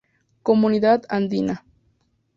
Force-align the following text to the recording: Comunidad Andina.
Comunidad 0.41 1.03
Andina. 1.09 1.63